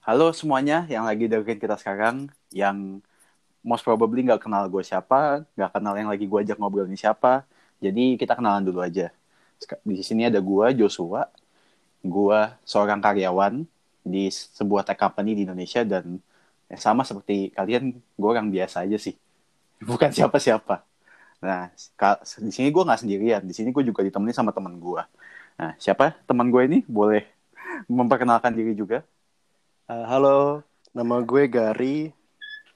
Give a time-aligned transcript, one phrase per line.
[0.00, 3.04] Halo semuanya yang lagi dengerin kita sekarang, yang
[3.60, 7.44] most probably nggak kenal gue siapa, nggak kenal yang lagi gue ajak ngobrol ini siapa.
[7.84, 9.12] Jadi kita kenalan dulu aja.
[9.84, 11.28] Di sini ada gue, Joshua.
[12.00, 13.60] Gue seorang karyawan
[14.00, 16.16] di sebuah tech company di Indonesia dan
[16.72, 19.12] ya sama seperti kalian, gue orang biasa aja sih.
[19.84, 20.80] Bukan siapa-siapa.
[21.44, 21.68] Nah,
[22.40, 23.44] di sini gue nggak sendirian.
[23.44, 25.02] Di sini gue juga ditemani sama teman gue.
[25.60, 26.78] Nah, siapa teman gue ini?
[26.88, 27.28] Boleh
[27.84, 29.04] memperkenalkan diri juga?
[29.90, 30.62] Uh, halo,
[30.94, 32.14] nama gue Gary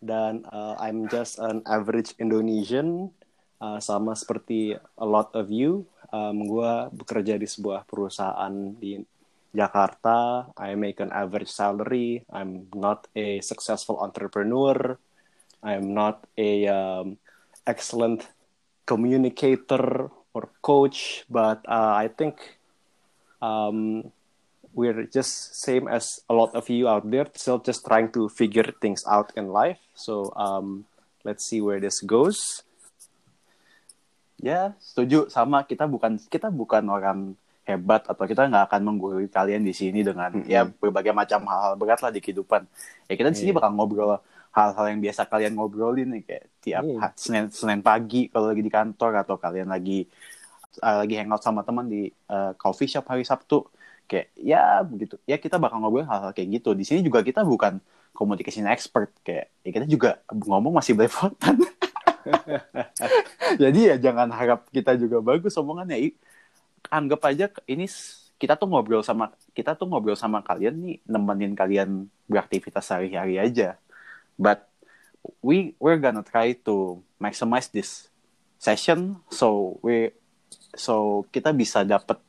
[0.02, 3.15] dan uh, I'm just an average Indonesian
[3.62, 5.87] uh, sama seperti a lot of you.
[6.11, 8.98] Um, gue bekerja di sebuah perusahaan di
[9.55, 10.51] Jakarta.
[10.59, 12.27] I make an average salary.
[12.34, 14.98] I'm not a successful entrepreneur.
[15.62, 17.15] I'm not a um,
[17.62, 18.27] excellent
[18.91, 22.59] communicator or coach, but uh, I think
[23.39, 24.11] um,
[24.74, 28.66] we're just same as a lot of you out there still just trying to figure
[28.83, 30.84] things out in life so um,
[31.22, 32.66] let's see where this goes
[34.42, 37.19] ya setuju sama kita bukan kita bukan orang
[37.64, 40.53] hebat atau kita nggak akan menggurui kalian di sini dengan mm -hmm.
[40.53, 42.69] ya berbagai macam hal-hal berat lah di kehidupan
[43.09, 43.56] ya kita di sini yeah.
[43.56, 44.20] bakal ngobrol
[44.53, 47.11] hal-hal yang biasa kalian ngobrolin nih kayak tiap yeah.
[47.16, 50.05] senin senin pagi kalau lagi di kantor atau kalian lagi
[50.84, 53.64] uh, lagi hangout sama teman di uh, coffee shop hari sabtu
[54.06, 55.16] kayak ya begitu.
[55.24, 56.77] Ya kita bakal ngobrol hal-hal kayak gitu.
[56.77, 57.80] Di sini juga kita bukan
[58.14, 61.58] communication expert kayak ya kita juga ngomong masih belepotan.
[63.62, 66.14] Jadi ya jangan harap kita juga bagus omongannya.
[66.88, 67.88] Anggap aja ini
[68.36, 73.77] kita tuh ngobrol sama kita tuh ngobrol sama kalian nih nemenin kalian beraktivitas sehari-hari aja.
[74.36, 74.69] But
[75.41, 78.12] we we're gonna try to maximize this
[78.60, 80.12] session so we
[80.77, 82.20] so kita bisa dapat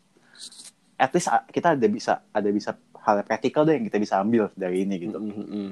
[0.95, 4.87] at least kita ada bisa ada bisa hal praktikal deh yang kita bisa ambil dari
[4.87, 5.17] ini gitu.
[5.19, 5.69] Mm -hmm.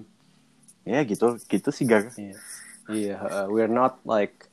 [0.83, 2.11] Ya gitu, gitu sih Gar.
[2.11, 2.35] Iya,
[2.91, 3.19] yeah.
[3.23, 4.52] uh, we're not like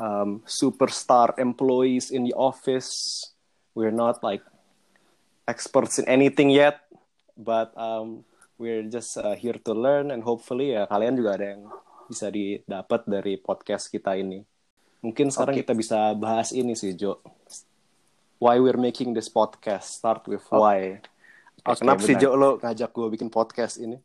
[0.00, 3.20] um, superstar employees in the office.
[3.76, 4.40] We're not like
[5.44, 6.80] experts in anything yet,
[7.36, 8.24] but um,
[8.56, 11.68] we're just uh, here to learn and hopefully ya kalian juga ada yang
[12.08, 14.40] bisa didapat dari podcast kita ini.
[15.04, 15.62] Mungkin sekarang okay.
[15.64, 17.20] kita bisa bahas ini sih Jo
[18.40, 20.00] why we're making this podcast.
[20.00, 20.64] Start with oh.
[20.64, 20.98] why.
[21.60, 22.08] Okay, kenapa benar.
[22.08, 24.00] sih Jo lo ngajak gue bikin podcast ini?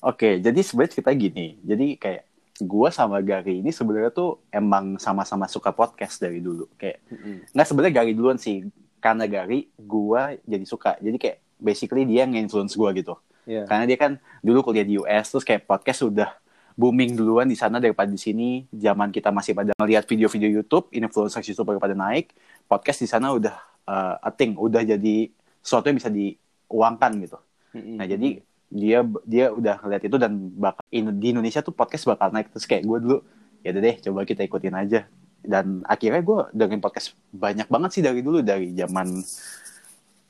[0.00, 1.60] Oke, okay, jadi sebenarnya kita gini.
[1.60, 2.24] Jadi kayak
[2.64, 6.64] gue sama Gary ini sebenarnya tuh emang sama-sama suka podcast dari dulu.
[6.80, 7.36] Kayak mm-hmm.
[7.52, 8.64] nggak sebenarnya Gary duluan sih.
[9.04, 10.96] Karena Gary, gue jadi suka.
[10.96, 13.20] Jadi kayak basically dia nge-influence gue gitu.
[13.44, 13.68] Yeah.
[13.68, 16.32] Karena dia kan dulu kuliah di US terus kayak podcast sudah
[16.72, 18.64] booming duluan di sana daripada di sini.
[18.72, 22.32] Zaman kita masih pada ngeliat video-video YouTube, influencer YouTube pada naik,
[22.64, 25.30] podcast di sana udah uh, a thing udah jadi
[25.64, 27.38] sesuatu yang bisa diuangkan gitu.
[27.74, 27.96] Mm-hmm.
[27.98, 28.28] nah jadi
[28.70, 32.50] dia dia udah ngeliat itu dan bakal in, di Indonesia tuh podcast bakal naik.
[32.50, 33.18] Terus kayak gue dulu
[33.64, 35.00] ya deh coba kita ikutin aja.
[35.44, 39.20] Dan akhirnya gue dengerin podcast banyak banget sih dari dulu dari zaman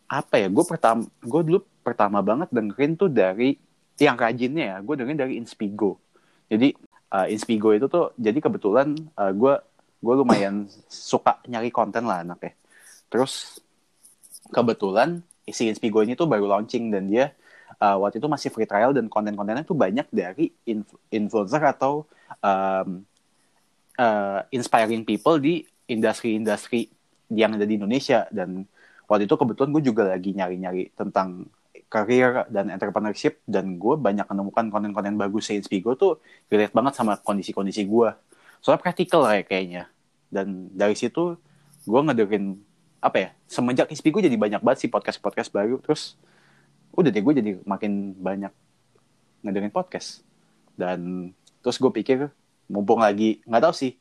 [0.04, 3.56] apa ya gue pertama gue dulu pertama banget dengerin tuh dari
[3.96, 6.02] yang rajinnya ya gue dengerin dari Inspigo.
[6.50, 6.76] Jadi
[7.14, 9.54] uh, Inspigo itu tuh jadi kebetulan uh, gue
[10.04, 12.52] gue lumayan suka nyari konten lah anaknya
[13.08, 13.60] Terus
[14.50, 17.36] kebetulan si Inspigo ini tuh baru launching dan dia
[17.80, 22.08] uh, waktu itu masih free trial dan konten-kontennya tuh banyak dari inf influencer atau
[22.40, 23.04] um,
[23.98, 26.88] uh, inspiring people di industri-industri
[27.32, 28.24] yang ada di Indonesia.
[28.32, 28.64] Dan
[29.08, 31.48] waktu itu kebetulan gue juga lagi nyari-nyari tentang
[31.92, 36.18] career dan entrepreneurship dan gue banyak menemukan konten-konten bagus si Inspigo tuh
[36.50, 38.10] relate banget sama kondisi-kondisi gue
[38.58, 39.92] soalnya praktikal ya kayaknya.
[40.32, 41.38] Dan dari situ
[41.84, 42.58] gue ngedengerin
[43.04, 46.16] apa ya semenjak Hispi gue jadi banyak banget sih podcast podcast baru terus
[46.96, 48.52] udah deh gue jadi makin banyak
[49.44, 50.24] ngedengerin podcast.
[50.74, 52.32] Dan terus gue pikir
[52.66, 53.92] mumpung lagi nggak tahu sih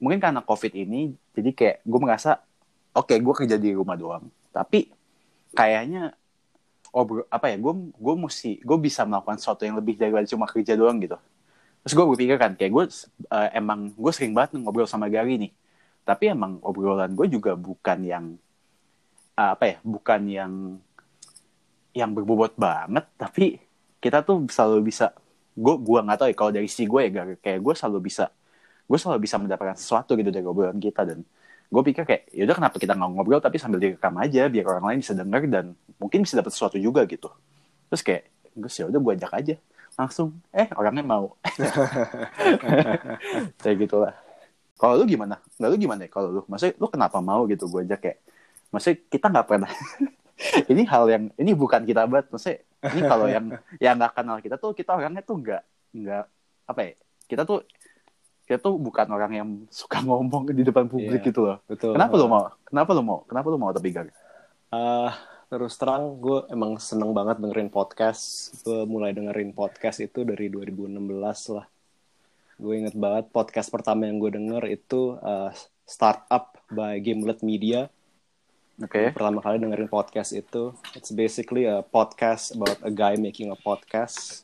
[0.00, 2.40] mungkin karena covid ini jadi kayak gue merasa
[2.96, 4.24] oke okay, gue kerja di rumah doang.
[4.50, 4.88] Tapi
[5.52, 6.16] kayaknya
[6.94, 10.74] oh apa ya gue gue mesti gue bisa melakukan sesuatu yang lebih dari cuma kerja
[10.74, 11.20] doang gitu.
[11.84, 12.84] Terus gue berpikir kan kayak gue
[13.28, 15.52] uh, emang gue sering banget ngobrol sama Gary nih
[16.04, 18.24] tapi emang obrolan gue juga bukan yang
[19.40, 20.52] uh, apa ya bukan yang
[21.96, 23.08] yang berbobot banget.
[23.16, 23.56] Tapi
[23.98, 25.16] kita tuh selalu bisa
[25.56, 28.28] gue gue nggak tahu ya kalau dari si gue ya kayak gue selalu bisa
[28.84, 31.08] gue selalu bisa mendapatkan sesuatu gitu dari obrolan kita.
[31.08, 31.24] Dan
[31.72, 34.98] gue pikir kayak yaudah kenapa kita nggak ngobrol tapi sambil direkam aja biar orang lain
[35.00, 37.32] bisa denger dan mungkin bisa dapat sesuatu juga gitu.
[37.88, 38.22] Terus kayak
[38.54, 39.56] gue sih udah gue ajak aja.
[39.94, 41.32] Langsung eh orangnya mau.
[43.62, 44.23] Kayak gitulah
[44.74, 45.38] kalau lu gimana?
[45.56, 46.10] Nggak lu gimana ya?
[46.10, 46.40] Kalau lu?
[46.50, 47.64] Maksudnya lu kenapa mau gitu?
[47.70, 48.18] Gue aja kayak
[48.74, 49.70] maksudnya kita nggak pernah
[50.72, 52.58] ini hal yang ini bukan kita buat maksudnya
[52.90, 53.46] ini kalau yang
[53.84, 55.62] yang nggak kenal kita tuh kita orangnya tuh nggak
[55.94, 56.24] nggak
[56.66, 56.92] apa ya?
[57.30, 57.62] Kita tuh
[58.44, 61.58] kita tuh bukan orang yang suka ngomong di depan publik Iya, gitu loh.
[61.64, 61.94] betul.
[61.96, 64.10] Kenapa lu mau kenapa lu mau kenapa lu mau tapi gak
[64.74, 65.10] Eh,
[65.46, 68.50] terus terang gue emang seneng banget dengerin podcast.
[68.66, 70.98] Gue mulai dengerin podcast itu dari 2016
[71.54, 71.64] lah
[72.58, 75.50] gue inget banget podcast pertama yang gue denger itu eh,
[75.84, 77.92] Startup by Gimlet Media.
[78.80, 79.14] Oke.
[79.14, 80.74] Pertama kali dengerin podcast itu.
[80.98, 84.42] It's basically a podcast about a guy making a podcast.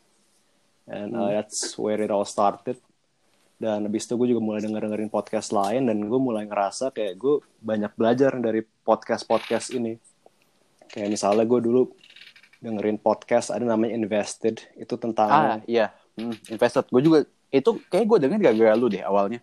[0.87, 2.79] And uh, that's where it all started.
[3.61, 7.15] Dan habis itu gue juga mulai denger dengerin podcast lain dan gue mulai ngerasa kayak
[7.19, 9.99] gue banyak belajar dari podcast podcast ini.
[10.91, 11.83] Kayak misalnya gue dulu
[12.61, 14.63] dengerin podcast ada namanya Invested.
[14.77, 15.31] Itu ah tentang
[15.67, 15.91] iya.
[16.15, 16.87] Hmm, invested.
[16.93, 17.19] Gue juga
[17.51, 19.43] itu kayak gue denger gara-gara lu deh awalnya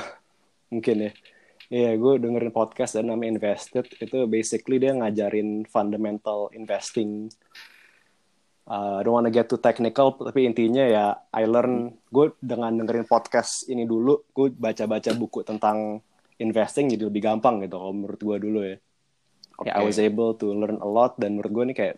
[0.72, 1.12] mungkin ya
[1.68, 3.92] Iya, gue dengerin podcast dan namanya Invested.
[4.00, 7.28] Itu basically dia ngajarin fundamental investing.
[8.64, 13.04] Uh, I don't wanna get too technical, tapi intinya ya I learn, gue dengan dengerin
[13.04, 16.00] podcast ini dulu, gue baca-baca buku tentang
[16.40, 18.76] investing jadi lebih gampang gitu kalau menurut gue dulu ya.
[19.60, 19.88] Kayak I Oke.
[19.92, 21.96] was able to learn a lot dan menurut gue ini kayak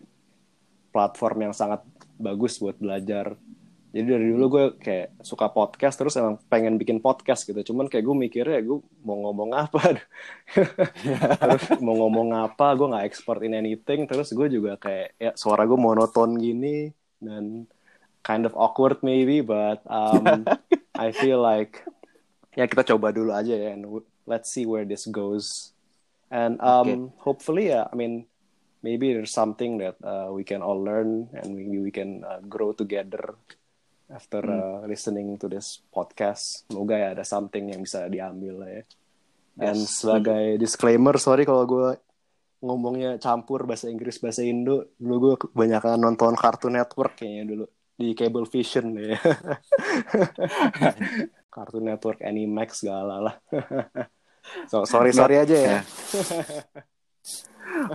[0.91, 1.79] platform yang sangat
[2.19, 3.39] bagus buat belajar.
[3.91, 7.59] Jadi dari dulu gue kayak suka podcast terus emang pengen bikin podcast gitu.
[7.59, 9.99] Cuman kayak gue mikirnya gue mau ngomong apa.
[11.43, 14.07] terus mau ngomong apa gue nggak expert in anything.
[14.07, 16.87] Terus gue juga kayak ya suara gue monoton gini
[17.19, 17.67] dan
[18.23, 20.47] kind of awkward maybe but um,
[20.95, 21.83] I feel like
[22.55, 23.91] ya kita coba dulu aja ya and
[24.23, 25.75] let's see where this goes.
[26.31, 28.23] And um, hopefully ya I mean
[28.79, 32.71] maybe there's something that uh, we can all learn and maybe we can uh, grow
[32.71, 33.35] together
[34.11, 36.67] after uh, listening to this podcast.
[36.67, 38.83] Semoga ya ada something yang bisa diambil lah ya.
[39.61, 40.03] And Yes.
[40.03, 41.89] sebagai disclaimer, sorry kalau gue
[42.61, 44.93] ngomongnya campur bahasa Inggris bahasa Indo.
[44.99, 47.65] Dulu gue kebanyakan nonton Cartoon Network kayaknya dulu
[47.97, 49.17] di Cable Vision ya.
[51.53, 53.35] Cartoon Network, Animax segala lah.
[54.71, 55.77] so sorry sorry aja ya.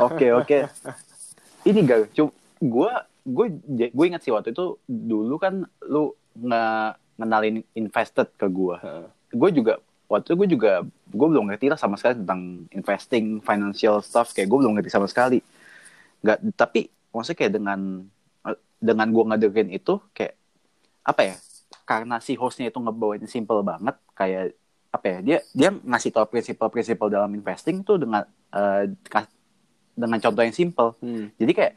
[0.00, 0.60] Oke oke.
[1.66, 2.30] Ini gak, cuma
[2.62, 2.92] gue
[3.26, 3.46] gue
[3.90, 6.64] gue ingat sih waktu itu dulu kan lu nge
[7.18, 8.76] ngenalin invested ke gue.
[9.34, 10.72] Gue juga waktu itu gue juga
[11.10, 15.10] gue belum ngerti lah sama sekali tentang investing, financial stuff kayak gue belum ngerti sama
[15.10, 15.42] sekali.
[16.22, 17.80] Gak tapi maksudnya kayak dengan
[18.78, 20.38] dengan gue ngedengerin itu kayak
[21.02, 21.36] apa ya?
[21.82, 24.54] Karena si hostnya itu ngebawain simple banget kayak
[24.94, 28.24] apa ya dia dia ngasih tau prinsipal-prinsipal dalam investing tuh dengan
[29.10, 29.34] kas-
[29.96, 31.32] dengan contoh yang simple Hmm.
[31.36, 31.72] jadi kayak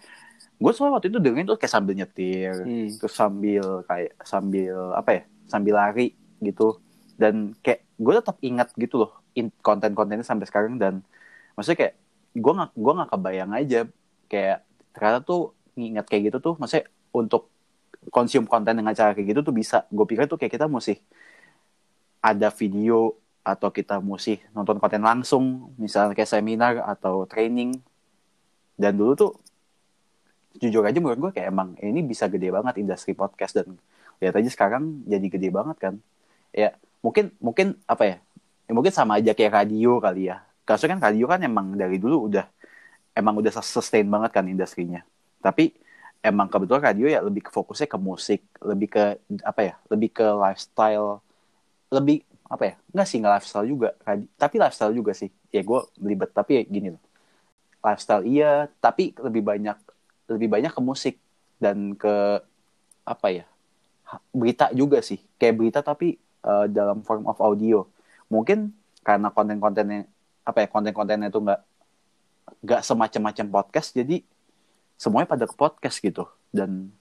[0.60, 2.92] gue soalnya waktu itu dengerin tuh kayak sambil nyetir Hmm.
[2.92, 6.78] terus sambil kayak sambil apa ya sambil lari gitu.
[7.16, 11.04] Dan kayak gue tetap ingat gitu loh in- konten-kontennya sampai sekarang dan
[11.56, 11.96] maksudnya kayak
[12.36, 13.80] gue nggak gue nggak kebayang aja
[14.28, 14.60] kayak
[14.92, 15.42] ternyata tuh
[15.76, 17.48] ngingat kayak gitu tuh maksudnya untuk
[18.12, 19.84] konsum konten dengan cara kayak gitu tuh bisa.
[19.92, 21.00] Gue pikir tuh kayak kita mesti
[22.20, 27.80] ada video atau kita mesti nonton konten langsung misalnya kayak seminar atau training.
[28.80, 29.32] Dan dulu tuh
[30.58, 33.78] jujur aja menurut gue kayak emang ini bisa gede banget industri podcast dan
[34.18, 35.94] lihat aja sekarang jadi gede banget kan.
[36.50, 36.74] Ya
[37.06, 38.18] mungkin mungkin apa ya,
[38.66, 40.42] ya mungkin sama aja kayak radio kali ya.
[40.66, 42.46] Karena kan radio kan emang dari dulu udah
[43.14, 45.06] emang udah sustain banget kan industrinya.
[45.40, 45.72] Tapi
[46.20, 49.04] emang kebetulan radio ya lebih ke fokusnya ke musik lebih ke
[49.46, 51.24] apa ya lebih ke lifestyle
[51.88, 53.90] lebih apa ya nggak sih nggak lifestyle juga.
[54.04, 55.30] Radi- tapi lifestyle juga sih.
[55.54, 57.02] Ya gue belibet tapi ya gini loh.
[57.80, 59.78] Lifestyle iya tapi lebih banyak
[60.30, 61.16] lebih banyak ke musik
[61.58, 62.40] dan ke
[63.04, 63.46] apa ya
[64.34, 65.22] berita juga sih.
[65.38, 67.86] Kayak berita tapi eh, dalam form of audio.
[68.30, 70.06] Mungkin karena konten-kontennya
[70.46, 71.62] apa ya konten-kontennya itu nggak
[72.66, 74.26] nggak semacam-macam podcast jadi
[74.98, 76.26] semuanya pada ke podcast gitu.
[76.50, 76.94] Dan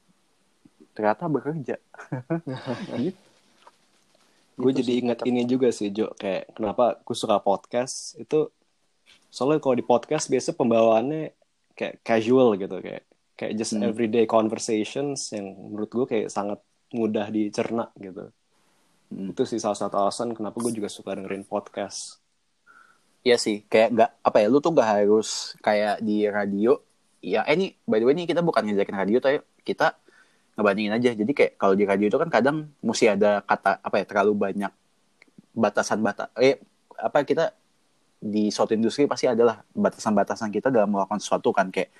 [0.92, 1.76] ternyata bekerja.
[2.98, 3.14] Gitu.
[4.58, 6.10] gue Gitu jadi ingat ini juga sih Jo.
[6.18, 8.50] Kayak kenapa gue suka podcast itu
[9.30, 11.30] soalnya kalau di podcast biasa pembawaannya
[11.78, 13.07] kayak casual gitu kayak
[13.38, 13.86] kayak just Hmm.
[13.86, 16.58] everyday conversations yang menurut gue kayak sangat
[16.90, 18.34] mudah dicerna gitu
[19.08, 19.32] Hmm.
[19.32, 22.20] itu sih salah satu alasan kenapa gue juga suka dengerin podcast
[23.18, 26.78] Iya sih, kayak nggak apa ya, lu tuh nggak harus kayak di radio.
[27.18, 29.98] Ya, eh ini by the way nih kita bukan ngejakin radio, tapi kita
[30.54, 31.10] ngebandingin aja.
[31.18, 34.72] Jadi kayak kalau di radio itu kan kadang mesti ada kata apa ya terlalu banyak
[35.50, 36.30] batasan batas.
[36.38, 36.62] Eh
[36.94, 37.52] apa kita
[38.22, 41.90] di suatu industri pasti adalah batasan-batasan kita dalam melakukan sesuatu kan kayak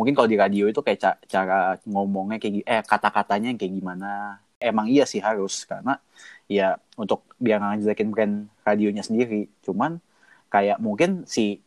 [0.00, 4.40] mungkin kalau di radio itu kayak ca- cara ngomongnya kayak eh kata-katanya yang kayak gimana.
[4.56, 6.00] Emang iya sih harus karena
[6.48, 9.52] ya untuk biar ngejelekin brand radionya sendiri.
[9.60, 10.00] Cuman
[10.48, 11.60] kayak mungkin si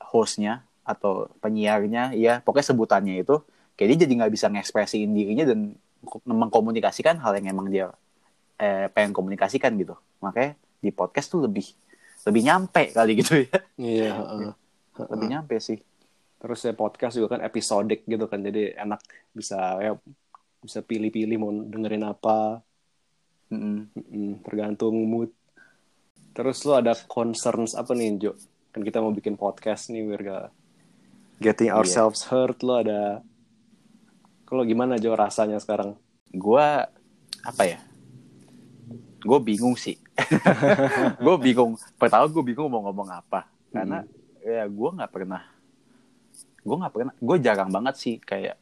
[0.00, 3.44] hostnya atau penyiarnya ya pokoknya sebutannya itu
[3.76, 5.76] kayak dia jadi nggak bisa ngekspresiin dirinya dan
[6.24, 7.92] mengkomunikasikan hal yang emang dia
[8.56, 10.00] eh, pengen komunikasikan gitu.
[10.24, 11.76] Makanya di podcast tuh lebih
[12.24, 13.52] lebih nyampe kali gitu ya.
[13.76, 14.08] Iya
[14.96, 15.76] uh, lebih nyampe sih
[16.40, 19.00] terus ya podcast juga kan episodik gitu kan jadi enak
[19.36, 19.92] bisa ya
[20.60, 22.60] bisa pilih-pilih mau dengerin apa.
[23.52, 23.92] Mm
[24.40, 25.30] tergantung mood.
[26.32, 28.32] Terus lo ada concerns apa nih Jo?
[28.70, 30.48] Kan kita mau bikin podcast nih Wirga
[31.40, 31.76] getting Iya.
[31.80, 33.24] ourselves hurt lo ada.
[34.44, 35.96] Kalau gimana Jo rasanya sekarang?
[36.30, 36.62] Gue
[37.42, 37.80] apa ya?
[39.20, 39.96] Gue bingung sih.
[41.24, 41.76] Gue bingung.
[41.96, 43.48] Pertama gue bingung mau ngomong apa.
[43.72, 44.04] Karena
[44.40, 45.42] ya gue nggak pernah
[46.60, 48.56] gue nggak pernah gue jarang banget sih kayak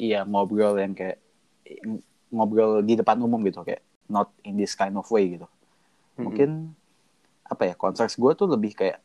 [0.00, 1.20] iya ngobrol yang kayak
[2.32, 5.46] ngobrol di depan umum gitu kayak not in this kind of way gitu.
[6.20, 6.74] Mungkin
[7.46, 9.02] apa ya konsers gue tuh lebih kayak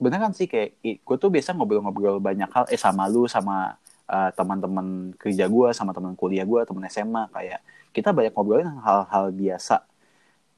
[0.00, 3.76] beneran sih kayak gue tuh biasa ngobrol-ngobrol banyak hal eh sama lu sama
[4.08, 7.60] uh, teman-teman kerja gue sama teman kuliah gue teman SMA kayak
[7.92, 9.84] kita banyak ngobrolin hal-hal biasa.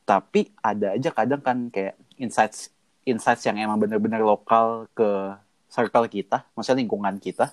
[0.03, 2.71] Tapi ada aja kadang kan kayak insights
[3.03, 5.35] insights yang emang bener-bener lokal ke
[5.73, 7.49] circle kita maksudnya lingkungan kita.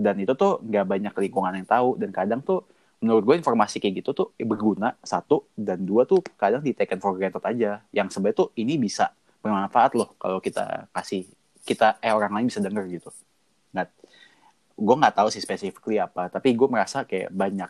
[0.00, 1.98] Dan itu tuh nggak banyak lingkungan yang tahu.
[1.98, 2.64] Dan kadang tuh
[3.02, 5.50] menurut gue informasi kayak gitu tuh berguna satu.
[5.58, 7.82] Dan dua tuh kadang di taken for granted aja.
[7.90, 9.10] Yang sebenarnya tuh ini bisa
[9.42, 11.26] bermanfaat loh kalau kita kasih
[11.64, 13.10] kita eh orang lain bisa denger gitu.
[13.74, 13.88] Nggak
[14.80, 16.32] gue nggak tahu sih specifically apa.
[16.32, 17.68] Tapi gue merasa kayak banyak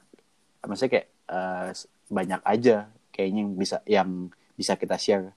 [0.60, 1.72] maksudnya kayak uh,
[2.12, 2.76] banyak aja
[3.10, 4.10] kayaknya yang bisa yang
[4.54, 5.32] bisa kita share.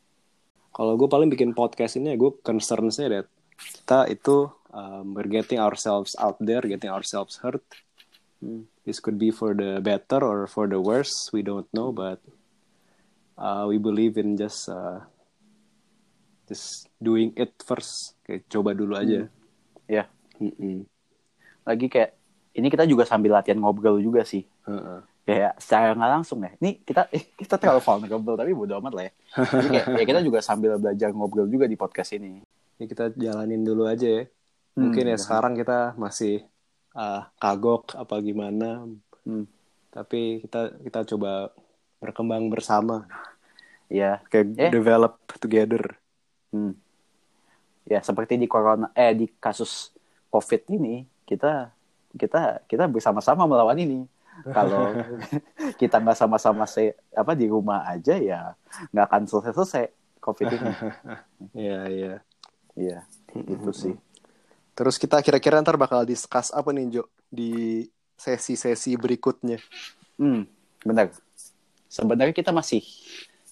[0.73, 3.27] Kalau gue paling bikin podcast ini ya gue concernsnya that
[3.63, 7.63] kita itu um, we're getting ourselves out there getting ourselves hurt.
[8.43, 8.67] Hmm.
[8.83, 12.19] this could be for the better or for the worse we don't know but
[13.37, 14.99] uh, we believe in just uh,
[16.47, 18.19] just doing it first.
[18.27, 19.27] Kayak coba dulu aja.
[19.87, 20.05] Ya.
[20.41, 20.83] Mm-mm.
[21.63, 22.19] lagi kayak
[22.57, 24.43] ini kita juga sambil latihan ngobrol juga sih.
[24.67, 24.99] Heeh.
[25.23, 26.51] kayak secara nggak langsung ya.
[26.59, 29.11] Ini kita eh, kita terlalu vulnerable tapi bodo amat lah ya.
[29.39, 32.43] Jadi kayak, ya kita juga sambil belajar ngobrol juga di podcast ini
[32.77, 34.23] ya kita jalanin dulu aja ya
[34.73, 36.43] mungkin ya Hmm, sekarang kita masih
[36.93, 38.85] uh, kagok apa gimana
[39.23, 39.45] Hmm.
[39.87, 41.53] tapi kita kita coba
[41.97, 43.07] berkembang bersama
[43.87, 44.71] ya kayak Eh.
[44.71, 45.95] develop together
[46.49, 46.77] Hmm.
[47.83, 49.89] Ya seperti di corona eh di kasus
[50.29, 51.73] COVID ini kita
[52.13, 54.05] kita kita bersama-sama melawan ini.
[54.45, 54.93] Kalau
[55.81, 58.53] kita nggak sama-sama se apa di rumah aja ya
[58.93, 59.85] nggak akan selesai-selesai
[60.21, 60.69] COVID ini.
[61.65, 62.13] Iya iya.
[62.73, 63.95] Iya, itu sih.
[64.73, 67.85] Terus kita kira-kira ntar bakal discuss apa nih Jo di
[68.17, 69.61] sesi-sesi berikutnya?
[70.17, 70.49] Hmm,
[70.81, 71.13] benar.
[71.85, 72.81] Sebenarnya kita masih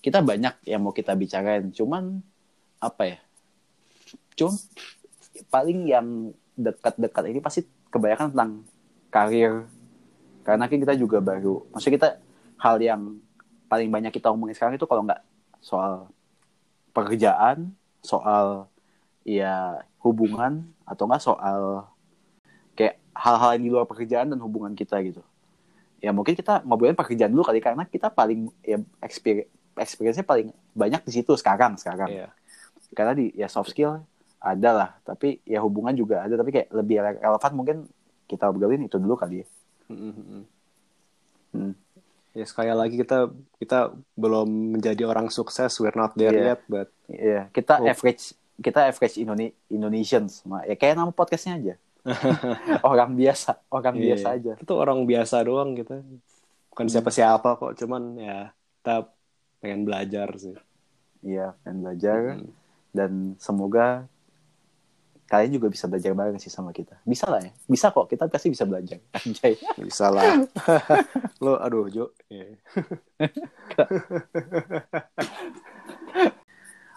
[0.01, 2.25] kita banyak yang mau kita bicarain, cuman
[2.81, 3.19] apa ya?
[4.33, 4.57] Cuma
[5.53, 7.61] paling yang dekat-dekat ini pasti
[7.93, 8.51] kebanyakan tentang
[9.13, 9.69] karir.
[10.41, 12.09] Karena kan kita juga baru, maksudnya kita
[12.57, 13.21] hal yang
[13.69, 15.21] paling banyak kita omongin sekarang itu kalau nggak
[15.61, 16.09] soal
[16.97, 18.70] pekerjaan, soal
[19.23, 21.85] ya hubungan atau nggak soal
[22.73, 25.21] kayak hal-hal yang di luar pekerjaan dan hubungan kita gitu
[26.01, 31.01] ya mungkin kita ngobrolin pekerjaan dulu kali karena kita paling ya experience experience-nya paling banyak
[31.05, 32.27] di situ sekarang sekarang Iya.
[32.91, 34.01] karena di ya soft skill
[34.41, 37.77] ada lah tapi ya hubungan juga ada tapi kayak lebih rele- relevan mungkin
[38.25, 39.47] kita obrolin itu dulu kali ya.
[41.51, 41.75] Hmm.
[42.31, 43.27] Ya sekali lagi kita
[43.59, 46.55] kita belum menjadi orang sukses, we're not there Iya.
[46.55, 47.91] yet, but Iya, kita Oh.
[47.91, 51.75] average kita average Indone Indonesians ya kayak nama podcastnya aja
[52.87, 54.03] orang biasa orang Iya.
[54.07, 56.01] biasa aja Itu orang biasa doang kita.
[56.71, 58.37] Bukan siapa-siapa kok, cuman ya
[58.79, 59.11] kita
[59.59, 60.55] pengen belajar sih.
[61.21, 62.49] iya pengen belajar Hmm.
[62.89, 64.09] dan semoga
[65.27, 68.49] kalian juga bisa belajar bareng sih sama kita bisa lah ya bisa kok kita pasti
[68.49, 70.43] bisa belajar anjay Bisa lah.
[71.43, 72.05] Lo aduh Jo.
[72.27, 72.57] Iya.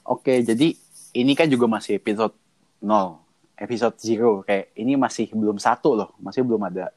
[0.04, 0.76] Oke, jadi
[1.14, 2.34] ini kan juga masih episode
[2.82, 3.22] 0,
[3.54, 4.42] episode 0.
[4.42, 6.90] Kayak ini masih belum satu loh, masih belum ada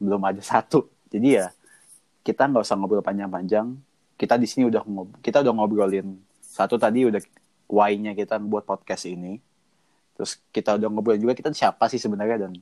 [0.00, 0.88] belum ada satu.
[1.12, 1.52] Jadi ya
[2.24, 3.76] kita nggak usah ngobrol panjang-panjang.
[4.16, 7.20] Kita di sini udah ngob kita udah ngobrolin satu tadi udah
[7.68, 9.38] why-nya kita buat podcast ini.
[10.16, 12.52] Terus kita udah ngobrolin juga kita siapa sih sebenarnya dan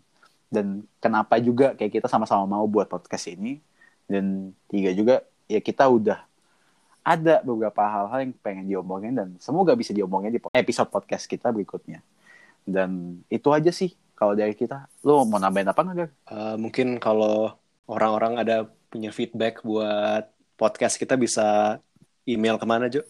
[0.51, 0.67] dan
[0.99, 3.63] kenapa juga kayak kita sama-sama mau buat podcast ini.
[4.11, 6.30] Dan tiga juga ya kita udah
[7.01, 12.05] ada beberapa hal-hal yang pengen diomongin dan semoga bisa diomongin di episode podcast kita berikutnya.
[12.65, 14.85] Dan itu aja sih kalau dari kita.
[15.01, 15.97] Lo mau nambahin apa nggak?
[15.97, 16.13] Gar?
[16.13, 17.57] Eh, mungkin kalau
[17.89, 20.29] orang-orang ada punya feedback buat
[20.61, 21.81] podcast kita bisa
[22.29, 23.01] email ke mana Jo?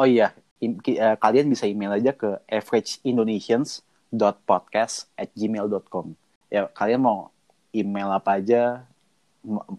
[0.00, 6.16] Oh iya, eh, kalian bisa email aja ke averageindonesians.podcast at gmail.com.
[6.48, 7.28] Ya, kalian mau
[7.76, 8.88] email apa aja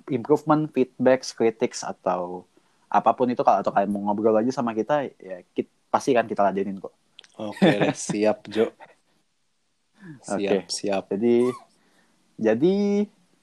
[0.07, 2.47] improvement, feedback, critics atau
[2.87, 6.23] apa pun itu kalau atau kalian mau ngobrol aja sama kita ya kita, pasti kan
[6.23, 6.95] kita ladenin kok.
[7.37, 7.79] Oke, okay,
[8.09, 8.71] siap Jo.
[10.23, 10.59] Siap, okay.
[10.71, 11.03] siap.
[11.11, 11.51] Jadi
[12.39, 12.75] jadi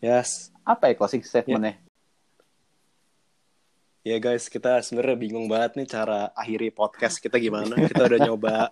[0.01, 0.55] yes.
[0.65, 1.77] Apa ya closing statementnya?
[4.05, 7.73] Ya yeah, guys, kita sebenarnya bingung banget nih cara akhiri podcast kita gimana.
[7.73, 8.69] Kita udah nyoba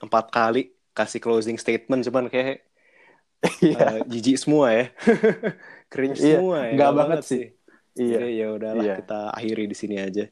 [0.00, 2.68] empat kali kasih closing statement, cuman kayak
[3.44, 4.84] uh, jijik semua ya.
[5.92, 6.72] Cringe iya, semua ya.
[6.76, 7.44] Gak banget sih.
[7.94, 8.18] Iya.
[8.26, 8.96] ya udahlah yeah.
[8.98, 10.26] kita akhiri di sini aja.